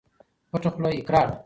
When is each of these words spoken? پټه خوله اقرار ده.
پټه 0.49 0.69
خوله 0.73 0.89
اقرار 0.99 1.27
ده. 1.31 1.35